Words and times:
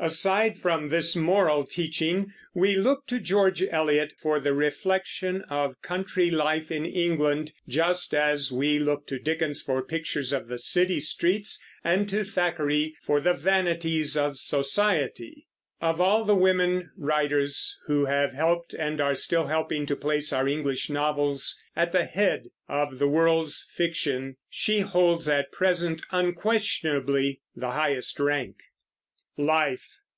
Aside 0.00 0.60
from 0.60 0.90
this 0.90 1.16
moral 1.16 1.66
teaching, 1.66 2.32
we 2.54 2.76
look 2.76 3.08
to 3.08 3.18
George 3.18 3.64
Eliot 3.64 4.12
for 4.16 4.38
the 4.38 4.52
reflection 4.54 5.42
of 5.50 5.82
country 5.82 6.30
life 6.30 6.70
in 6.70 6.86
England, 6.86 7.52
just 7.68 8.14
as 8.14 8.52
we 8.52 8.78
look 8.78 9.08
to 9.08 9.18
Dickens 9.18 9.60
for 9.60 9.82
pictures 9.82 10.32
of 10.32 10.46
the 10.46 10.56
city 10.56 11.00
streets, 11.00 11.60
and 11.82 12.08
to 12.10 12.22
Thackeray 12.22 12.94
for 13.02 13.20
the 13.20 13.34
vanities 13.34 14.16
of 14.16 14.38
society. 14.38 15.48
Of 15.80 16.00
all 16.00 16.22
the 16.24 16.36
women 16.36 16.90
writer's 16.96 17.76
who 17.88 18.04
have 18.04 18.34
helped 18.34 18.74
and 18.74 19.00
are 19.00 19.16
still 19.16 19.48
helping 19.48 19.84
to 19.86 19.96
place 19.96 20.32
our 20.32 20.46
English 20.46 20.88
novels 20.88 21.60
at 21.74 21.90
the 21.90 22.04
head 22.04 22.46
of 22.68 23.00
the 23.00 23.08
world's 23.08 23.68
fiction, 23.74 24.36
she 24.48 24.78
holds 24.78 25.28
at 25.28 25.50
present 25.50 26.02
unquestionably 26.12 27.40
the 27.56 27.72
highest 27.72 28.20
rank. 28.20 28.54
LIFE. 29.40 29.86